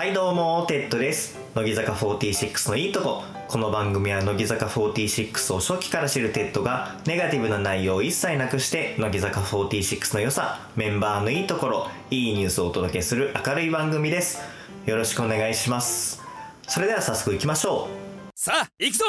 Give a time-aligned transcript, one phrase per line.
[0.00, 1.38] はいどうもテッドです。
[1.54, 3.22] 乃木坂46のいいとこ。
[3.48, 14.40] この番組は乃木坂46を初期から知るテッドがネガティブな内容を一切なくして乃木坂46の良さメンバーのいいところいいニュースをお届けする明るい番組です。
[14.86, 16.22] よろしくお願いします。
[16.66, 18.40] それでは早速いきましょう。
[18.40, 19.04] さあ行くぞ！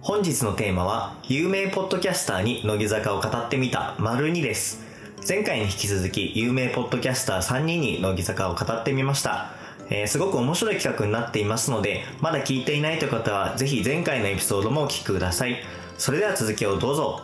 [0.00, 4.87] 本日のテーマは有名ポッドキャスターに乃木坂を語ってみた丸2です
[5.28, 9.50] 前回に引き続き有名ポッドキャスター3人に乃木坂を語ってみました。
[9.90, 15.58] えー、すごく面白い企画になっていますのでまだ聞いていないという方はぜひ前回のエピソードもお聞きください。
[15.98, 17.20] それでは続きをどうぞ。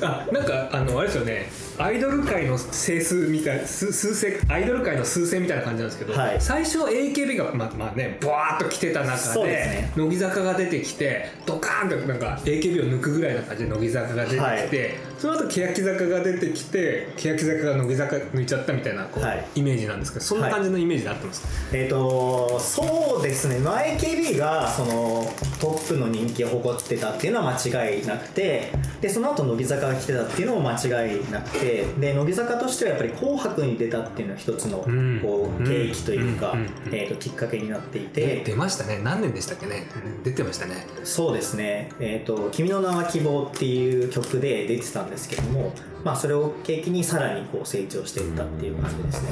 [0.00, 1.48] あなんかあのあれですよね。
[1.80, 14.70] アイドル界の整数みたい数数勢アイドル界の数勢みたいな感じなんですけど、はい、最初 AKB がままあねブワーッと来てた中で、ね、乃木坂が出てきてドカーンとなんか AKB を抜くぐらいな感じで乃木坂が出てきて、はい、
[15.18, 25.24] その後欅坂が出てきて欅坂が乃木坂抜いちゃったみたいなこう、はい、イメージなんですけどそんな感じのイメージであってますか、えっ、ー、とそうですね、まあ、AKB がその
[25.58, 36.54] トップの人気を誇ってたっていうのは間違いなくてでその後乃木坂が来てたっていうのも間違いなくてで乃木坂としてはやっぱり「紅白」に出たっていうのは一つのこう契機というか、
[36.86, 38.42] えー、ときっかけになっていて。
[38.44, 39.00] 出ましたね。
[39.02, 39.86] 何年でしたっけね？
[40.24, 40.86] 出てましたね。
[41.04, 45.72] そうですね「えーと、君の名は希望」っていう曲で出てたんですけども、
[46.04, 49.28] まあ、それを契機にさらにこう成長していったっていう感じですね。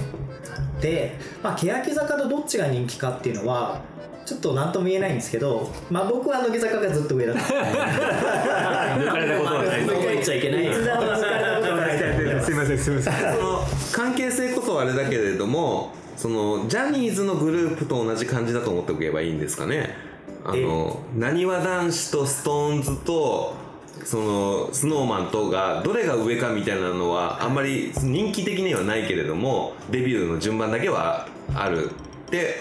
[0.80, 3.82] で、まあ、欅坂とどっちが人気かっていうのは
[4.28, 9.86] ちょっと何とも言えないんですけど、まあ、僕は乃木坂がずっと上だった抜かれたことはない。
[9.88, 10.64] 言っちゃいけない。
[10.64, 11.47] 抜かれたことはないすい
[12.58, 13.14] ませんすいません。
[13.34, 13.60] その
[13.92, 19.94] 関係性こそあれだけれどもそのジャニーズのグループと同じ感じだと思っておけばいいんですかね？
[20.44, 23.54] あのなにわ男子とストーンズと
[24.04, 31.90] そのスノーマンとがどれが上かみたいなのはあんまり人気的にはないけれどもデビューの順番だけはある
[32.30, 32.56] で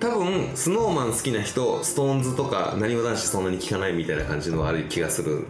[0.00, 5.46] 多分スノーマン好きな人ストーンズとかなにわ男子そんなに聞かないみたいな感じのある気がするん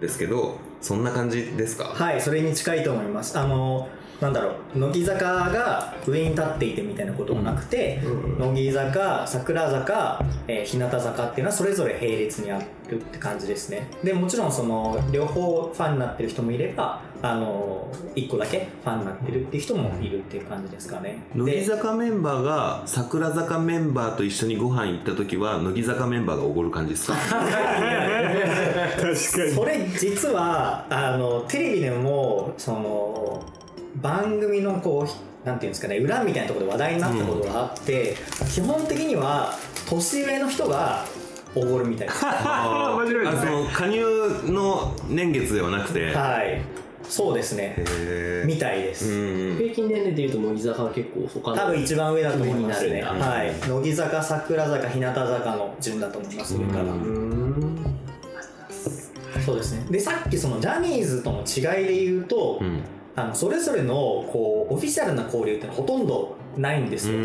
[0.00, 1.84] ですけどそんな感じですか？
[1.84, 3.38] はいそれに近いと思います。
[3.38, 3.88] あの
[4.20, 13.88] なんだろう乃木坂が上に立っていてみたいなこともなくて、うん、乃木坂櫻坂、えー、日向坂っていうのはそれぞれ並列にあるって感じですね。
[14.02, 21.18] でもちろんその両方ファンになってる人もいればあの1個だけファンになってるっていう人もいるっていう感じですかね。
[21.34, 27.14] 乃木坂メンバーが桜坂メンバーと一緒にご飯行った時は乃木坂メンバーがおごる感じですか？
[27.20, 29.14] 確かに。
[29.52, 33.42] それ実はあのテレビでもその
[34.00, 39.52] 番組のこうなんていうんですかね裏みたいなところで話題になったことがあって、うん、基本的には
[39.88, 41.04] 年上の人が
[41.54, 42.14] おごるみたいな。
[42.94, 43.46] 面白いですね。
[43.46, 44.04] その加入
[44.44, 46.12] の年月ではなくて。
[46.12, 46.60] はい。
[47.08, 47.76] そうですね。
[48.44, 49.56] みたいです。
[49.56, 53.02] 平均年齢でいうと乃木坂は結構他の多分一番上だと思いますね。
[53.02, 53.68] はい。
[53.68, 56.84] 乃木坂桜坂日向坂の順だと思います上から。
[59.40, 59.86] そうですね。
[59.90, 62.82] でさっきそのジャニーズとの違いで言うと、うん
[63.16, 63.94] あのそれぞれの
[64.30, 67.18] こうオフィシャルな交流ってほとんどないんですよ。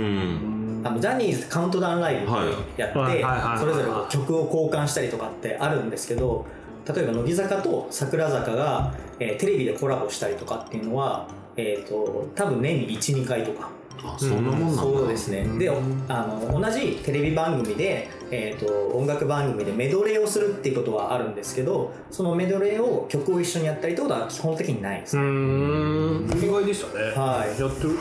[0.83, 2.31] あのジャニーズカウントダウンライブ
[2.75, 3.25] やって、
[3.59, 6.45] それぞれ曲を交換したりとかってあるんですけど
[6.87, 13.69] 例えば乃木坂と桜坂が、えー、テレビでコラボしたりとかっていうのは、えーと多分年に12回とか
[14.03, 15.45] あそんなもんなんだ、そうですね。
[15.59, 15.69] で
[16.07, 26.29] あの同じテレビ番組で、えーと、音楽番組でメドレーをするっていうことはあるんですけどそのメドレーを曲を一緒にやったりってことは基本的にないです、ね、うん。
[26.41, 27.03] 意外でしたね。
[27.11, 27.59] はい。
[27.59, 27.91] やってる。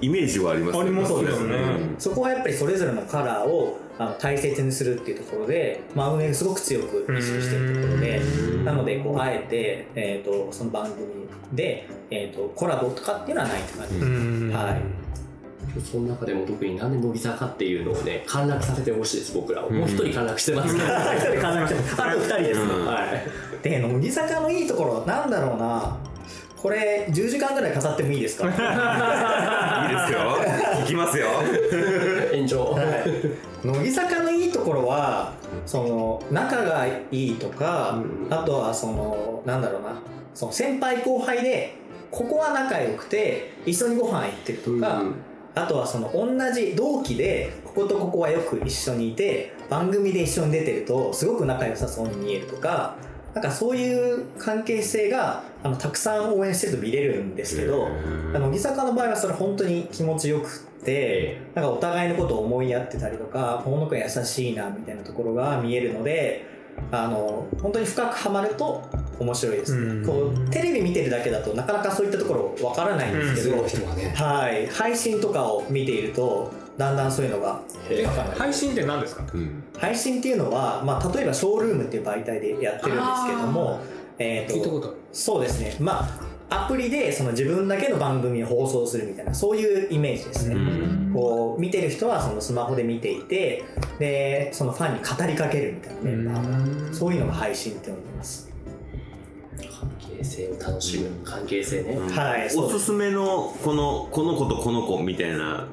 [0.00, 0.82] イメージはありますね。
[0.82, 8.20] ありますよね、うん、そこはやっぱりそれぞれのカラーをあの大切にするっていうところで、まあ、運営がすごく強く意識してるところで
[8.64, 11.06] なのでこうあえて、えーと、その番組
[11.52, 14.06] で、えーと、コラボとかっていうのはないって感じです、
[14.56, 15.04] はい
[15.90, 20.76] その中でも特になんで乃木坂っていうのをね陥落させてほしいです僕らもう一人陥落してます。
[20.76, 22.02] から一人陥落してます。
[22.02, 23.62] あと二人です、うん、はい。
[23.62, 25.96] で乃木坂のいいところなんだろうな。
[26.56, 28.46] これ10時間ぐらい語ってもいいですか？
[28.48, 28.56] いいで
[30.06, 30.38] すよ。
[30.82, 31.26] 聞きますよ。
[32.32, 35.32] 延長、はい、乃木坂のいいところは
[35.66, 39.88] その仲がいいとか、うん、あとはそのなんだろうな。
[40.34, 41.74] その先輩後輩で
[42.10, 45.14] ここは仲良くて一緒にご飯行ってるとか、うん
[45.54, 52.96] あとはその同じ同期でこことここはよく一緒にいて番組で一緒に出てるとすごく仲良さそうに見えるとか
[53.34, 57.88] なんかそういう関係性があのたくさん応援してると見れるんですけど
[58.32, 66.53] 乃木坂の場合はそれ本当に気持ちよくってなんかお互いのことを思いやってたりとかこの子優しいなみたいなところが見えるので
[66.90, 68.82] あの本当に深くはまると
[69.18, 77.60] 面白いです、ね、こうテレビ見てるだけだとなかなかそういったところわからないんですけど、はい、配信とかを見ているとだんだんそういうのが
[78.36, 83.80] 配信って何ですか、うん、配信っていうのは、まあ、例えばショールームっていう媒体でやってるんですけども
[84.18, 85.76] えーと、とそうですね。
[85.80, 90.56] まあアプリでその自分だけの番組を放送するみたいなそういうイメージですね、
[91.12, 93.64] こう見てる人はそのスマホで見ていて
[93.98, 96.88] でそのファンに語りかけるみたいなメンバー。
[96.88, 98.50] がそういうのが配信って呼んでます。
[99.58, 101.10] 関係性を楽しむ。
[101.24, 105.68] 関係性ね、はいおすすめのこのこの子とこの子みたいな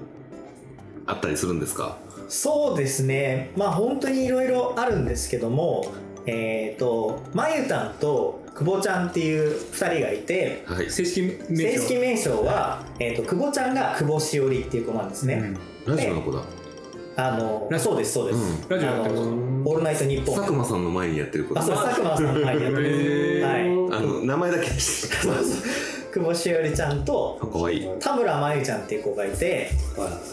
[1.06, 1.98] あったりするんですか？
[2.30, 3.52] そうですね。
[3.58, 5.86] まあ本当にいろいろあるんですけども
[6.26, 11.80] えっ、ー、とまゆたんと久保ちゃんっていう2人がいて、はい、正式名称。
[11.80, 16.44] 正式名称は、えーと、久保ちゃんが久保しおりっていう子なんですね、うん、ラジオの子だ。
[17.18, 20.36] あのそうですそうです、うん、ラジオやってるオールナイトニッポン。
[20.36, 23.44] 佐久間さんの前にやってる子あそう佐久間さんの前にやってる。
[23.44, 23.62] はい。
[23.62, 24.70] あの名前だけ
[26.14, 27.40] 久保しおりちゃんと
[28.00, 29.72] 田村真由ちゃんっていう子がいて、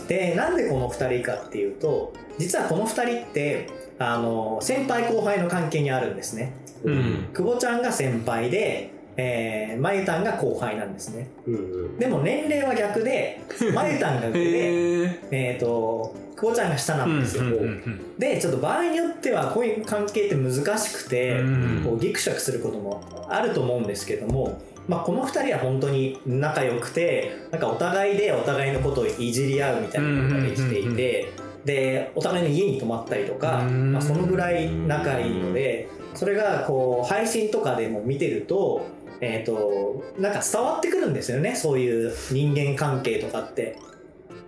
[0.09, 6.53] でなんでこの2人かっていうと実はこの2人ってあの先輩後輩の関係にあるんですね、
[6.85, 11.59] うん、久保ちゃんが先輩でえー、まゆたんが後輩なんですね、うんう
[11.89, 13.43] ん、でも年齢は逆で
[13.75, 21.49] まゆたんが上で えっと久保ちゃんが下なんですよ、うんうんうんうん、でちょっと場合によってはこういう関係って難しくて、うん
[21.79, 31.33] うん、こうギクシャクすることもあると思うんですけどもまあ、この2人は本当に仲良くてなんかお互いでお互いのことをいじり合うみたいなのができていて、
[31.65, 38.87] でお互いの家に泊まったりとか、まあ、そのぐらい仲いいのでそれがこう配信とかでも見てると,、
[39.21, 43.79] えーと、なんか伝わってくるんですよねそういう人間関係とかって。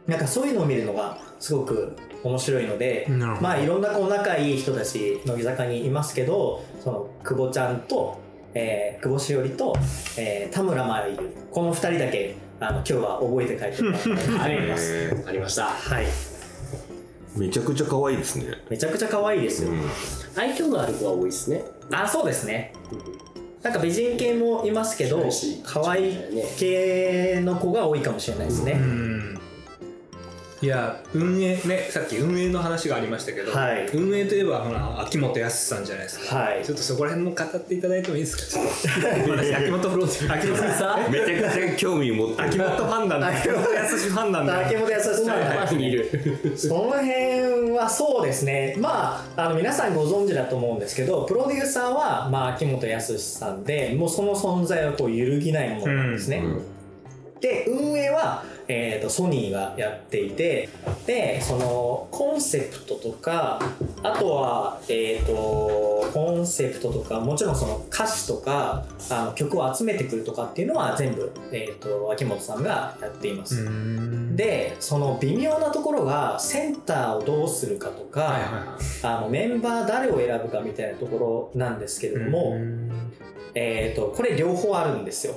[0.07, 1.95] なんかそういうのを見るのがすごく
[2.25, 3.07] 面白いので
[3.41, 8.19] まあいろんなこう仲いい人たち乃木坂にいますけどその久保ちゃんと、
[8.55, 9.75] えー、久保しおりと、
[10.19, 11.17] えー、田村麻由
[11.51, 15.25] この2人だけあの今日は覚えて帰ってもらった あります。
[15.27, 15.65] ありました。
[15.65, 16.07] はい。
[17.37, 18.47] めちゃくちゃ可愛いですね。
[18.69, 19.81] めちゃくちゃ可愛いですよ、うん、
[20.37, 21.63] 愛嬌のある子が多いですね。
[21.93, 23.01] あそうですね、うん、
[23.63, 25.25] なんか美人系もいますけど
[25.65, 26.17] 可愛い
[26.59, 29.41] 系の子が多いかもしれないですね、うん
[30.63, 38.61] いや運営ねさっき運営の話がありましたけど、はい、運営といえばほら秋元康さんじゃないですか、はい、ちょっとそこら辺も語っていただいてもいいですか？
[39.27, 41.11] 私秋元プロ秋元さん？
[41.11, 43.29] めちゃくちゃ興味持って秋元ファンなんだ。
[43.29, 44.47] 秋元康ファンなん。
[44.47, 48.77] だ秋元康ファンにいるその辺はそうですね。
[48.79, 56.63] まああの皆さんご存知だと思うんですけどプロデューサーは、まあ、秋元康さんでもうその存在はこう揺るぎないものなんですね、うんうん。
[57.41, 60.69] で運営は、えーと、ソニーがやっていて
[61.05, 63.59] でそのコンセプトとか
[64.05, 73.67] あとは、えーと、コンセプトとかもちろんその歌詞とかあの曲を集めてくるとかっていうのは全部、えーと、秋元さんがやっています。
[74.37, 78.65] でその微妙なところがセンターをどうするかとか、はいはいはい、
[79.03, 82.57] あのメンバー誰を選ぶかみたいなところなんですけれども
[83.53, 85.35] えー、とこれ両方あるんですよ。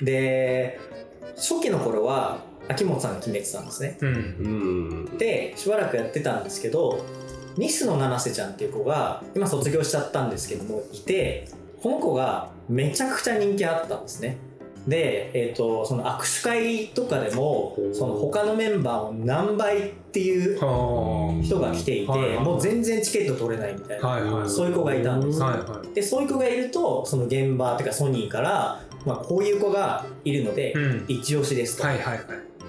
[0.00, 0.80] で
[1.36, 7.04] 初期の頃は秋元さんが決めてたんですね、うん、でしばらくやってたんですけど
[7.56, 11.48] 西野七瀬ちゃんっていう子が今卒業しちゃったんですけどもいて
[11.82, 14.38] この子がめちゃくちゃ人気あったんですね。
[14.88, 20.58] で、えーと、その握手会とかでもその他のメンバーを何倍っていう
[21.42, 30.74] 人が来ていて、もう全然チケット取れないみたいな、はいはい、そういう子がいたんです、はいはい、でそういう子がいるとその現場っていうかソニーからまあ、こういう子がいるので、
[31.08, 31.86] 一押しですと。
[31.86, 32.20] はいはいは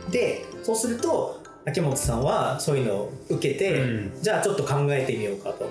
[0.09, 5.69] い、でそうすると秋元さんはそういうのを受けて、うん、じゃあちょっと考えてみようかと。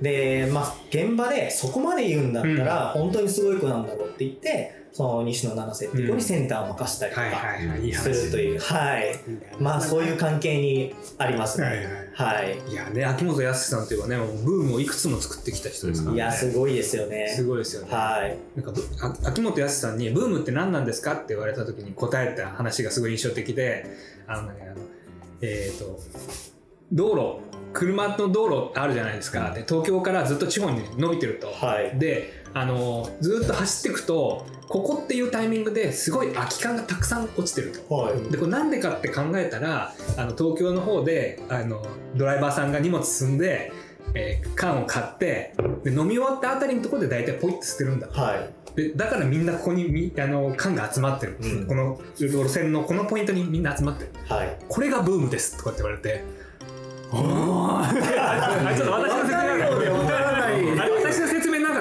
[0.00, 9.18] でまあ現場でそこまで言うんだったら、本当にすごい子なんだろうって言ってその西野七瀬っていう子にセンターを任したりとかするという、はい、
[9.58, 12.12] まあそういう関係にありますね。
[12.14, 17.26] はい、い、やね秋元康さんといえばねブームをいくつも作ってきた人ですから、ね、いやすごいですよね。
[17.26, 17.92] すごいですよね。
[17.92, 18.38] はい。
[18.54, 23.86] なんか秋元康さんにブームって何なんですかって言われた時に答えた話がすごい印象的で、
[24.28, 24.82] あのねあの
[25.40, 25.98] えっ、ー、と
[26.92, 43.72] 道路車の道路あるじゃないですか、で東京からずっと地方に伸びてると、はい、であのずっと走っていくとここっていうタイミングですごい空き缶がたくさん落ちてると、はい、でこれなんでかって考えたらあの東京の方であのドライバーさんが荷物積んで、
[44.14, 56.43] えー、缶を買ってで飲み終わったあたりのところで大体ポイって捨てるんだ、はい、でだからみんなここにみあの缶が集まってる、うん、この路線のこのポイントにみんな集まってる、はい、これがブームですとかって言われて。
[57.10, 59.70] ちょっと私の説明が。
[59.92, 60.64] わからない。
[61.04, 61.14] 私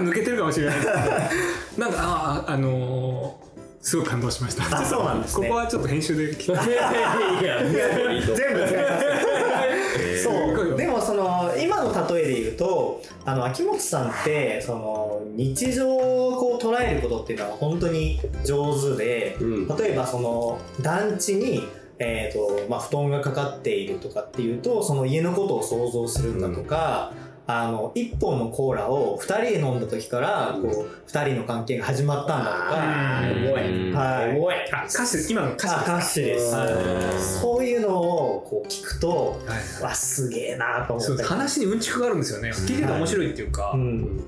[0.04, 0.80] 抜けてるかもしれない。
[0.80, 3.44] ですけどなんかああのー
[3.82, 4.64] すごい感動しました。
[4.80, 7.90] あそうなんです、ね、ここはちょっと編集で聞いやいやいや
[8.22, 8.34] 全部。
[8.34, 10.78] 使いますそう。
[10.78, 21.68] でもその今の例えで言うとあの秋元さんってその日常をこう捉えることっていうのは本当に上手で、うん、例えばその団地に
[22.00, 27.14] えーとまあ、布団がかかっているとかっていうとその家のことを想像するんだとか、
[27.46, 33.04] あの1本のコーラを2人で飲んだ時からこう2人の関係が始まったんだとか。
[33.34, 34.56] 重い、はい、重い。
[34.72, 37.42] あ歌詞今の歌詞歌詞です。
[37.42, 41.24] そういうのをこう聞くと、はい、わすげえなと思って。
[41.24, 42.52] 話にうんちくがあるんですよね。
[42.52, 44.24] 聞いてて面白いっていうか、はい、うん。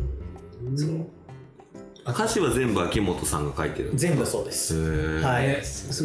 [0.75, 1.07] そう
[2.07, 5.21] 歌詞は全部秋元さんが書いてる全部そうです。
[5.21, 5.47] はい、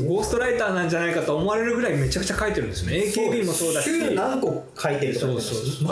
[0.06, 2.92] ゴーストライターなんじゃないかと思われるぐらいめちゃくちゃ書いてるんですね。
[2.92, 3.84] AKB もそうだし。
[3.84, 5.32] 週何個書いてるとか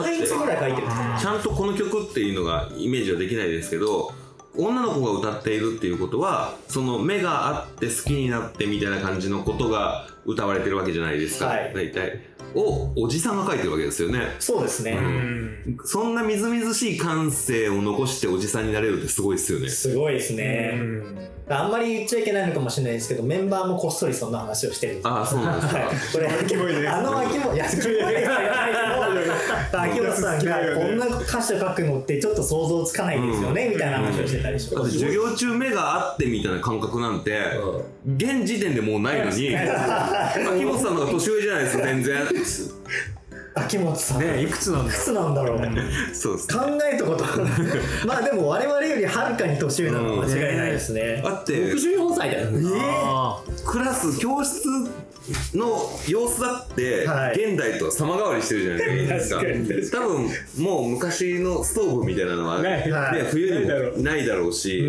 [0.02, 0.88] 毎日ぐらい書いてる
[1.20, 4.12] ちゃんとこの曲っていうのがイメージはできないですけど
[4.56, 12.20] 女の子が歌っているっていうことはその目があって好きになってみたいな感じのことが歌われてるわけじゃないですか、はい、大体。
[12.54, 14.20] をおじさんが書いてるわけですよね。
[14.38, 19.68] そうですね、うん、そんなみずみずしい感性を残しておじさんになれるってすごいですよね。
[19.68, 21.28] すごいですね、うん。
[21.48, 25.00] あんまり言っちゃいけないのかもしれないですけどメンバーもこっそりそんな話をしてる。
[25.04, 25.80] あそうなんですか。
[26.12, 27.66] これ秋元あの秋元いや
[29.70, 34.76] 秋元さんがこんな歌詞を書くのってちょっと想像つかないですよね、うん、みたいな話をしてたりして。
[34.76, 37.38] 授業中目があってみたいな感覚なんて、
[38.04, 39.50] うん、現時点でもうないのに
[40.54, 42.16] 秋元さんの方が年上じゃないですか全然。
[43.54, 44.20] 秋元さん。
[44.20, 47.24] ねいくつなんだろういくつなんだろうそうです考えたこと
[48.06, 52.50] まあでも我々よりはるかに年上なのは間違いないですね、だって64歳だよ。
[52.50, 52.70] ね、
[53.66, 54.68] クラス教室
[55.54, 60.00] の様子だって、現代と様変わりしてるじゃないですか。
[60.00, 62.84] 多分もう昔のストーブみたいなのは、ね
[63.30, 64.52] 冬にもないだろう。
[64.52, 64.88] し、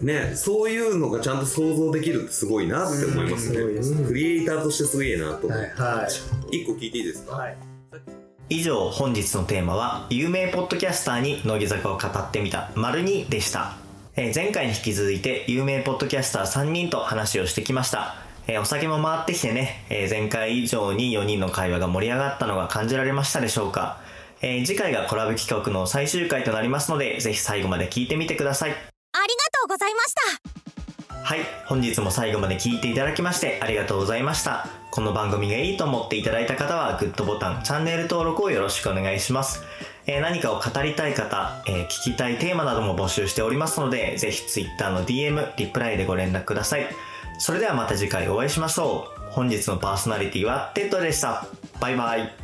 [0.00, 6.08] ね、そういうのがちゃんと想像できるってすごいなって思いますね、クリエイターとしてすげえなと思って、は
[6.52, 7.56] い、1個聞いていいですか、はい。
[8.50, 13.76] 以上本日のテーマは有名ポッドキャスターに乃木坂を語ってみた丸2でした、
[14.16, 18.14] えー、前回に引き続いて有名ポッドキャスター3人と話をしてきました、
[18.46, 24.00] えー、お酒も回ってきてね、えー、前回以上に4人の会話が盛り上がったのが感じられましたでしょうか、
[24.40, 28.97] え次回がコラボ企画の最終回となりますのでぜひ最後まで聞いてみてください
[29.78, 30.58] ざいました
[31.28, 34.66] はい、本日も最後まで聞いていただきましてありがとうございました。
[34.90, 39.62] この番組がいいと思っていただいた方はグッドボタン、チャンネル登録をよろしくお願いします。
[40.06, 46.86] え、何かを語りたい方、え、聞きたいテーマなども募集しておりますので、ぜひ Twitter の DM、リプライでご連絡ください。
[47.38, 49.30] それではまた次回お会いしましょう。
[49.30, 51.46] 本日のパーソナリティはテッドでした。
[51.78, 52.37] バイバイ。